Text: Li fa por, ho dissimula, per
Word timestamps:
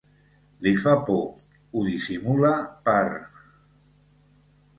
Li 0.67 0.71
fa 0.85 0.93
por, 1.03 1.43
ho 1.75 1.83
dissimula, 1.89 2.55
per 2.89 3.05